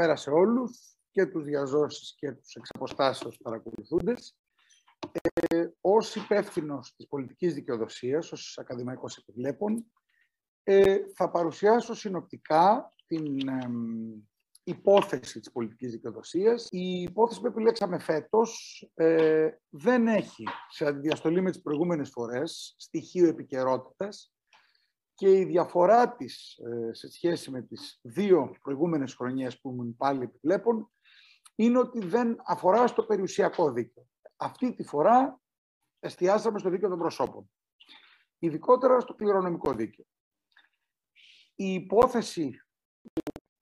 Καλησπέρα 0.00 0.16
σε 0.16 0.30
όλους 0.30 0.96
και 1.10 1.26
τους 1.26 1.44
διαζώσεις 1.44 2.14
και 2.16 2.32
τους 2.32 2.54
εξαποστάσεως 2.54 3.38
παρακολουθούντες. 3.42 4.36
Ε, 5.32 5.66
ως 5.80 6.14
υπεύθυνος 6.14 6.94
της 6.96 7.08
πολιτικής 7.08 7.54
δικαιοδοσίας, 7.54 8.32
ως 8.32 8.58
ακαδημαϊκός 8.58 9.16
επιβλέπων, 9.16 9.86
ε, 10.62 10.98
θα 11.14 11.30
παρουσιάσω 11.30 11.94
συνοπτικά 11.94 12.94
την 13.06 13.48
ε, 13.48 13.70
υπόθεση 14.62 15.40
της 15.40 15.52
πολιτικής 15.52 15.90
δικαιοδοσίας. 15.90 16.68
Η 16.70 17.00
υπόθεση 17.00 17.40
που 17.40 17.46
επιλέξαμε 17.46 17.98
φέτος 17.98 18.82
ε, 18.94 19.48
δεν 19.68 20.06
έχει, 20.06 20.44
σε 20.68 20.86
αντιδιαστολή 20.86 21.40
με 21.40 21.50
τις 21.50 21.62
προηγούμενες 21.62 22.10
φορές, 22.10 22.74
στοιχείο 22.78 23.28
επικαιρότητας 23.28 24.32
και 25.20 25.38
η 25.38 25.44
διαφορά 25.44 26.16
της 26.16 26.58
ε, 26.58 26.92
σε 26.92 27.10
σχέση 27.10 27.50
με 27.50 27.62
τις 27.62 27.98
δύο 28.02 28.56
προηγούμενες 28.62 29.14
χρονιές 29.14 29.60
που 29.60 29.70
ήμουν 29.70 29.96
πάλι 29.96 30.22
επιβλέπων 30.22 30.90
είναι 31.54 31.78
ότι 31.78 32.06
δεν 32.06 32.36
αφορά 32.44 32.86
στο 32.86 33.04
περιουσιακό 33.04 33.72
δίκαιο. 33.72 34.06
Αυτή 34.36 34.74
τη 34.74 34.82
φορά 34.82 35.40
εστιάσαμε 36.00 36.58
στο 36.58 36.70
δίκαιο 36.70 36.88
των 36.88 36.98
προσώπων. 36.98 37.50
Ειδικότερα 38.38 39.00
στο 39.00 39.14
κληρονομικό 39.14 39.72
δίκαιο. 39.72 40.04
Η 41.54 41.72
υπόθεση 41.72 42.50
που 43.02 43.20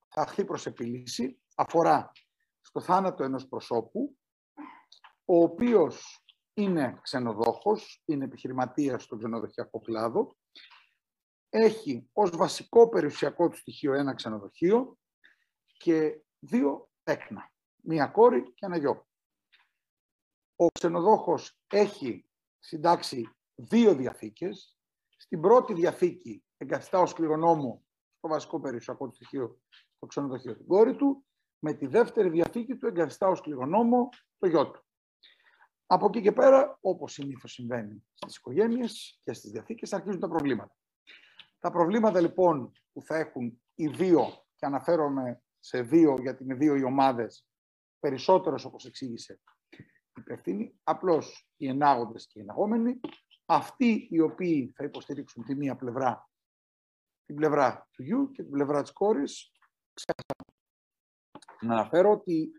θα 0.09 0.25
χθεί 0.25 0.45
προς 0.45 0.65
επίλυση 0.65 1.41
αφορά 1.55 2.11
στο 2.61 2.81
θάνατο 2.81 3.23
ενός 3.23 3.47
προσώπου, 3.47 4.17
ο 5.25 5.43
οποίος 5.43 6.23
είναι 6.53 6.99
ξενοδόχος, 7.01 8.01
είναι 8.05 8.25
επιχειρηματίας 8.25 9.03
στον 9.03 9.17
ξενοδοχειακό 9.17 9.79
κλάδο 9.79 10.37
έχει 11.49 12.09
ως 12.13 12.29
βασικό 12.29 12.89
περιουσιακό 12.89 13.49
του 13.49 13.57
στοιχείο 13.57 13.93
ένα 13.93 14.13
ξενοδοχείο 14.13 14.97
και 15.77 16.21
δύο 16.39 16.89
έκνα, 17.03 17.51
μία 17.75 18.07
κόρη 18.07 18.43
και 18.53 18.65
ένα 18.65 18.77
γιο. 18.77 19.07
Ο 20.55 20.67
ξενοδόχος 20.67 21.59
έχει 21.67 22.29
συντάξει 22.59 23.29
δύο 23.55 23.95
διαθήκες. 23.95 24.77
Στην 25.17 25.41
πρώτη 25.41 25.73
διαθήκη 25.73 26.43
εγκαθιστά 26.57 26.99
ως 26.99 27.13
κληρονόμο 27.13 27.85
το 28.19 28.27
βασικό 28.27 28.59
περιουσιακό 28.59 29.07
του 29.07 29.15
στοιχείο 29.15 29.61
το 29.99 30.05
ξενοδοχείο 30.05 30.55
την 30.55 30.67
κόρη 30.67 30.95
του, 30.95 31.25
με 31.59 31.73
τη 31.73 31.87
δεύτερη 31.87 32.29
διαθήκη 32.29 32.75
του 32.75 32.87
εγκαθιστά 32.87 33.27
ως 33.27 33.41
κληρονόμο 33.41 34.09
το 34.37 34.47
γιο 34.47 34.71
του. 34.71 34.83
Από 35.85 36.05
εκεί 36.05 36.21
και 36.21 36.31
πέρα, 36.31 36.77
όπως 36.81 37.13
συνήθως 37.13 37.51
συμβαίνει 37.51 38.05
στις 38.13 38.35
οικογένειες 38.35 39.19
και 39.23 39.33
στις 39.33 39.51
διαθήκες, 39.51 39.93
αρχίζουν 39.93 40.19
τα 40.19 40.27
προβλήματα. 40.27 40.78
Τα 41.59 41.71
προβλήματα 41.71 42.21
λοιπόν 42.21 42.71
που 42.93 43.01
θα 43.01 43.17
έχουν 43.17 43.61
οι 43.75 43.87
δύο, 43.87 44.45
και 44.55 44.65
αναφέρομαι 44.65 45.41
σε 45.59 45.81
δύο 45.81 46.15
γιατί 46.21 46.43
είναι 46.43 46.55
δύο 46.55 46.75
οι 46.75 46.83
ομάδες, 46.83 47.47
περισσότερες 47.99 48.65
όπως 48.65 48.85
εξήγησε 48.85 49.41
η 49.77 49.85
υπευθύνη, 50.17 50.79
απλώς 50.83 51.49
οι 51.57 51.67
ενάγοντες 51.67 52.27
και 52.27 52.39
οι 52.39 52.41
εναγόμενοι, 52.41 52.99
αυτοί 53.45 54.07
οι 54.11 54.19
οποίοι 54.19 54.71
θα 54.75 54.83
υποστηρίξουν 54.83 55.43
τη 55.43 55.55
μία 55.55 55.75
πλευρά, 55.75 56.29
την 57.25 57.35
πλευρά 57.35 57.87
του 57.91 58.03
γιου 58.03 58.31
και 58.31 58.41
την 58.41 58.51
πλευρά 58.51 58.81
της 58.81 58.91
κόρης, 58.91 59.51
να 61.61 61.73
αναφέρω 61.73 62.11
ότι 62.11 62.51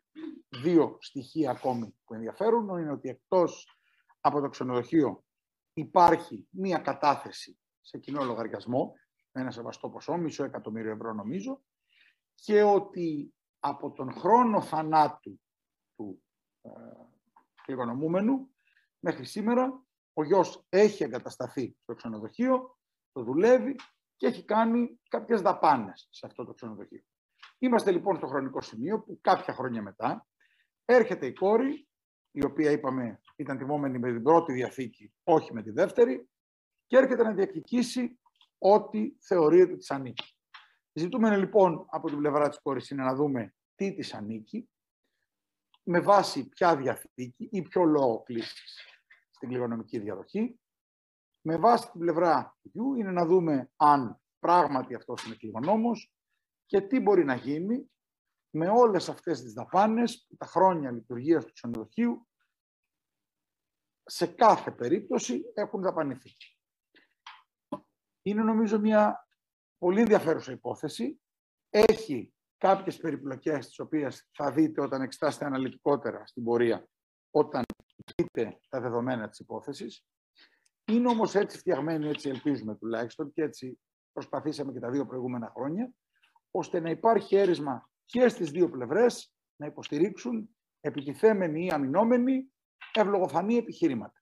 δύο 0.48 0.96
στοιχεία 1.00 1.50
ακόμη 1.50 1.98
που 2.04 2.14
ενδιαφέρουν 2.14 2.68
είναι 2.68 2.92
ότι 2.92 3.08
εκτός 3.08 3.78
από 4.20 4.40
το 4.40 4.48
ξενοδοχείο 4.48 5.24
υπάρχει 5.72 6.46
μία 6.50 6.78
κατάθεση 6.78 7.59
σε 7.80 7.98
κοινό 7.98 8.24
λογαριασμό, 8.24 8.94
με 9.32 9.40
ένα 9.40 9.50
σεβαστό 9.50 9.88
ποσό, 9.90 10.16
μισό 10.16 10.44
εκατομμύριο 10.44 10.90
ευρώ 10.90 11.12
νομίζω, 11.12 11.62
και 12.34 12.62
ότι 12.62 13.34
από 13.58 13.92
τον 13.92 14.12
χρόνο 14.12 14.60
θανάτου 14.60 15.40
του 15.96 16.22
ε, 16.62 16.70
κληρονομούμενου 17.62 18.50
μέχρι 18.98 19.24
σήμερα 19.24 19.84
ο 20.12 20.24
γιος 20.24 20.64
έχει 20.68 21.02
εγκατασταθεί 21.02 21.76
στο 21.82 21.94
ξενοδοχείο, 21.94 22.78
το 23.12 23.22
δουλεύει 23.22 23.76
και 24.16 24.26
έχει 24.26 24.44
κάνει 24.44 25.00
κάποιες 25.08 25.40
δαπάνες 25.40 26.08
σε 26.10 26.26
αυτό 26.26 26.44
το 26.44 26.52
ξενοδοχείο. 26.52 27.02
Είμαστε 27.58 27.90
λοιπόν 27.90 28.16
στο 28.16 28.26
χρονικό 28.26 28.60
σημείο 28.60 29.00
που 29.00 29.18
κάποια 29.20 29.54
χρόνια 29.54 29.82
μετά 29.82 30.26
έρχεται 30.84 31.26
η 31.26 31.32
κόρη, 31.32 31.88
η 32.30 32.44
οποία 32.44 32.70
είπαμε 32.70 33.20
ήταν 33.36 33.58
τιμόμενη 33.58 33.98
με 33.98 34.12
την 34.12 34.22
πρώτη 34.22 34.52
διαθήκη, 34.52 35.12
όχι 35.24 35.52
με 35.52 35.62
τη 35.62 35.70
δεύτερη, 35.70 36.28
και 36.90 36.96
έρχεται 36.96 37.22
να 37.22 37.32
διεκδικήσει 37.32 38.18
ό,τι 38.58 39.12
θεωρείται 39.20 39.62
ότι 39.62 39.76
της 39.76 39.90
ανήκει. 39.90 40.34
Ζητούμε 40.92 41.36
λοιπόν 41.36 41.86
από 41.90 42.08
την 42.08 42.18
πλευρά 42.18 42.48
της 42.48 42.60
κόρης 42.62 42.90
είναι 42.90 43.02
να 43.02 43.14
δούμε 43.14 43.54
τι 43.74 43.94
της 43.94 44.14
ανήκει, 44.14 44.70
με 45.82 46.00
βάση 46.00 46.48
ποια 46.48 46.76
διαθήκη 46.76 47.48
ή 47.50 47.62
ποιο 47.62 47.84
λόγο 47.84 48.22
κλήσης 48.22 48.78
στην 49.30 49.48
κληρονομική 49.48 49.98
διαδοχή. 49.98 50.60
Με 51.40 51.56
βάση 51.56 51.90
την 51.90 52.00
πλευρά 52.00 52.56
του 52.62 52.70
γιου 52.72 52.94
είναι 52.94 53.10
να 53.10 53.26
δούμε 53.26 53.70
αν 53.76 54.20
πράγματι 54.38 54.94
αυτός 54.94 55.24
είναι 55.24 55.34
κληρονόμος 55.34 56.12
και 56.66 56.80
τι 56.80 57.00
μπορεί 57.00 57.24
να 57.24 57.34
γίνει 57.34 57.90
με 58.50 58.68
όλες 58.68 59.08
αυτές 59.08 59.42
τις 59.42 59.52
δαπάνες 59.52 60.26
που 60.28 60.36
τα 60.36 60.46
χρόνια 60.46 60.90
λειτουργίας 60.90 61.44
του 61.44 61.52
ξενοδοχείου 61.52 62.28
σε 64.04 64.26
κάθε 64.26 64.70
περίπτωση 64.70 65.42
έχουν 65.54 65.82
δαπανηθεί. 65.82 66.30
Είναι 68.22 68.42
νομίζω 68.42 68.78
μια 68.78 69.26
πολύ 69.78 70.00
ενδιαφέρουσα 70.00 70.52
υπόθεση. 70.52 71.20
Έχει 71.70 72.34
κάποιες 72.58 72.96
περιπλοκές 72.96 73.66
τις 73.66 73.78
οποίες 73.78 74.28
θα 74.32 74.52
δείτε 74.52 74.80
όταν 74.80 75.02
εξετάσετε 75.02 75.44
αναλυτικότερα 75.44 76.26
στην 76.26 76.44
πορεία, 76.44 76.88
όταν 77.30 77.62
δείτε 78.16 78.58
τα 78.68 78.80
δεδομένα 78.80 79.28
της 79.28 79.38
υπόθεσης. 79.38 80.04
Είναι 80.84 81.08
όμως 81.08 81.34
έτσι 81.34 81.58
φτιαγμένη, 81.58 82.08
έτσι 82.08 82.28
ελπίζουμε 82.28 82.76
τουλάχιστον, 82.76 83.32
και 83.32 83.42
έτσι 83.42 83.80
προσπαθήσαμε 84.12 84.72
και 84.72 84.80
τα 84.80 84.90
δύο 84.90 85.06
προηγούμενα 85.06 85.52
χρόνια, 85.54 85.92
ώστε 86.50 86.80
να 86.80 86.90
υπάρχει 86.90 87.36
έρισμα 87.36 87.90
και 88.04 88.28
στις 88.28 88.50
δύο 88.50 88.70
πλευρές 88.70 89.34
να 89.56 89.66
υποστηρίξουν 89.66 90.56
επιτιθέμενοι 90.80 91.64
ή 91.64 91.70
αμυνόμενοι 91.70 92.52
ευλογοφανή 92.92 93.56
επιχειρήματα. 93.56 94.20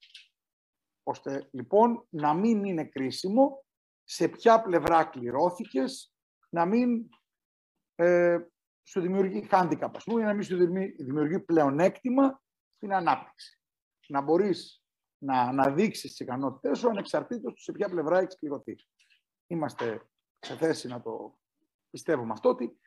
Ώστε 1.02 1.48
λοιπόν 1.50 2.06
να 2.10 2.34
μην 2.34 2.64
είναι 2.64 2.84
κρίσιμο 2.84 3.64
σε 4.10 4.28
ποια 4.28 4.62
πλευρά 4.62 5.04
κληρώθηκες, 5.04 6.14
να 6.48 6.64
μην 6.64 7.08
ε, 7.94 8.38
σου 8.82 9.00
δημιουργεί 9.00 9.48
handicap, 9.50 9.90
ας 9.94 10.04
πούμε, 10.04 10.22
να 10.22 10.34
μην 10.34 10.42
σου 10.42 10.56
δημιουργεί 10.96 11.40
πλεονέκτημα 11.40 12.42
στην 12.76 12.94
ανάπτυξη. 12.94 13.60
Να 14.08 14.20
μπορείς 14.20 14.84
να 15.18 15.40
αναδείξεις 15.40 16.10
τις 16.10 16.20
ικανότητες 16.20 16.78
σου 16.78 16.88
ανεξαρτήτως 16.88 17.54
του 17.54 17.62
σε 17.62 17.72
ποια 17.72 17.88
πλευρά 17.88 18.18
έχεις 18.18 18.36
κληρωθεί. 18.38 18.76
Είμαστε 19.46 20.08
σε 20.38 20.56
θέση 20.56 20.88
να 20.88 21.02
το 21.02 21.38
πιστεύουμε 21.90 22.32
αυτό, 22.32 22.48
ότι 22.48 22.78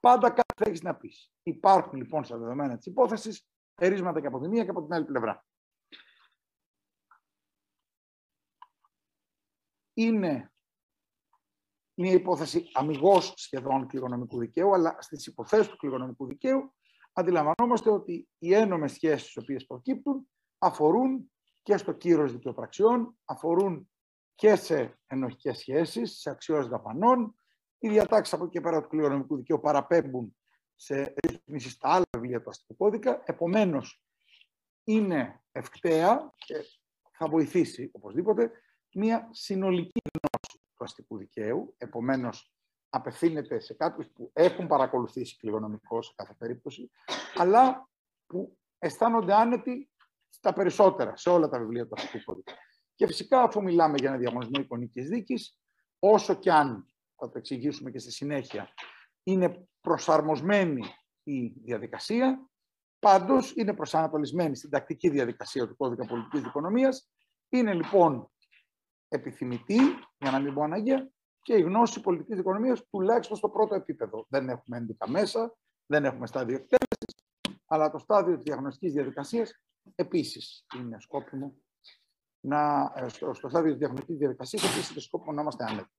πάντα 0.00 0.30
κάτι 0.30 0.54
θα 0.56 0.64
έχεις 0.68 0.82
να 0.82 0.96
πεις. 0.96 1.32
Υπάρχουν 1.42 1.98
λοιπόν 1.98 2.24
στα 2.24 2.38
δεδομένα 2.38 2.76
της 2.76 2.86
υπόθεσης 2.86 3.48
ερίσματα 3.74 4.20
και 4.20 4.26
από 4.26 4.40
τη 4.40 4.48
μία 4.48 4.64
και 4.64 4.70
από 4.70 4.82
την 4.82 4.94
άλλη 4.94 5.04
πλευρά. 5.04 5.46
Είναι 9.94 10.52
μια 12.00 12.12
υπόθεση 12.12 12.70
αμυγός 12.72 13.32
σχεδόν 13.36 13.86
κληρονομικού 13.86 14.38
δικαίου, 14.38 14.74
αλλά 14.74 14.96
στις 15.00 15.26
υποθέσεις 15.26 15.68
του 15.68 15.76
κληρονομικού 15.76 16.26
δικαίου 16.26 16.74
αντιλαμβανόμαστε 17.12 17.90
ότι 17.90 18.28
οι 18.38 18.54
ένομες 18.54 18.92
σχέσεις 18.92 19.32
τι 19.32 19.40
οποίες 19.40 19.66
προκύπτουν 19.66 20.28
αφορούν 20.58 21.32
και 21.62 21.76
στο 21.76 21.92
κύρος 21.92 22.32
δικαιοπραξιών, 22.32 23.18
αφορούν 23.24 23.90
και 24.34 24.54
σε 24.56 24.98
ενοχικές 25.06 25.58
σχέσεις, 25.58 26.20
σε 26.20 26.30
αξιώσεις 26.30 26.68
δαπανών. 26.68 27.34
Οι 27.78 27.88
διατάξεις 27.88 28.34
από 28.34 28.44
εκεί 28.44 28.52
και 28.52 28.60
πέρα 28.60 28.82
του 28.82 28.88
κληρονομικού 28.88 29.36
δικαίου 29.36 29.60
παραπέμπουν 29.60 30.36
σε 30.74 31.14
ρύθμιση 31.26 31.70
στα 31.70 31.88
άλλα 31.88 32.04
βιβλία 32.16 32.42
του 32.42 32.50
αστικού 32.50 32.76
κώδικα. 32.76 33.22
Επομένως, 33.24 34.02
είναι 34.84 35.42
ευκταία 35.52 36.34
και 36.36 36.54
θα 37.12 37.28
βοηθήσει 37.28 37.90
οπωσδήποτε 37.92 38.50
μια 38.94 39.28
συνολική 39.32 40.00
γνώση 40.12 40.37
του 40.78 40.84
αστικού 40.84 41.16
δικαίου, 41.18 41.74
επομένως 41.78 42.52
απευθύνεται 42.88 43.58
σε 43.60 43.74
κάποιους 43.74 44.08
που 44.08 44.30
έχουν 44.32 44.66
παρακολουθήσει 44.66 45.36
κληρονομικό 45.36 46.02
σε 46.02 46.12
κάθε 46.16 46.34
περίπτωση, 46.38 46.90
αλλά 47.34 47.88
που 48.26 48.58
αισθάνονται 48.78 49.34
άνετοι 49.34 49.90
στα 50.28 50.52
περισσότερα, 50.52 51.16
σε 51.16 51.30
όλα 51.30 51.48
τα 51.48 51.58
βιβλία 51.58 51.86
του 51.86 51.94
αστικού 51.96 52.24
κώδικα. 52.24 52.52
Και 52.94 53.06
φυσικά, 53.06 53.42
αφού 53.42 53.62
μιλάμε 53.62 53.96
για 53.98 54.08
ένα 54.08 54.18
διαγωνισμό 54.18 54.60
εικονικής 54.60 55.08
δίκης, 55.08 55.58
όσο 55.98 56.34
και 56.34 56.52
αν, 56.52 56.86
θα 57.16 57.28
το 57.28 57.38
εξηγήσουμε 57.38 57.90
και 57.90 57.98
στη 57.98 58.12
συνέχεια, 58.12 58.68
είναι 59.22 59.68
προσαρμοσμένη 59.80 60.84
η 61.22 61.46
διαδικασία, 61.46 62.48
πάντως 62.98 63.52
είναι 63.56 63.74
προσανατολισμένη 63.74 64.56
στην 64.56 64.70
τακτική 64.70 65.08
διαδικασία 65.08 65.68
του 65.68 65.76
κώδικα 65.76 66.06
πολιτικής 66.06 66.42
δικονομίας, 66.42 67.10
είναι 67.48 67.74
λοιπόν 67.74 68.30
επιθυμητή, 69.08 69.78
για 70.18 70.30
να 70.30 70.40
μην 70.40 70.54
πω 70.54 70.62
αναγκαία, 70.62 71.08
και 71.42 71.54
η 71.54 71.60
γνώση 71.60 72.00
πολιτικής 72.00 72.38
οικονομία 72.38 72.76
τουλάχιστον 72.90 73.36
στο 73.36 73.48
πρώτο 73.48 73.74
επίπεδο. 73.74 74.26
Δεν 74.28 74.48
έχουμε 74.48 74.76
ένδικα 74.76 75.10
μέσα, 75.10 75.56
δεν 75.86 76.04
έχουμε 76.04 76.26
στάδιο 76.26 76.54
εκτέλεσης, 76.56 77.26
αλλά 77.66 77.90
το 77.90 77.98
στάδιο 77.98 78.34
της 78.34 78.42
διαγνωστικής 78.42 78.92
διαδικασίας 78.92 79.60
επίσης 79.94 80.66
είναι 80.76 81.00
σκόπιμο 81.00 81.54
να, 82.40 82.92
στο, 83.06 83.34
στο 83.34 83.48
στάδιο 83.48 83.70
της 83.70 83.78
διαγνωστικής 83.78 84.16
διαδικασίας 84.16 84.64
επίσης 84.64 84.90
είναι 84.90 85.00
σκόπιμο 85.00 85.32
να 85.32 85.40
είμαστε 85.40 85.64
άνετοι. 85.64 85.97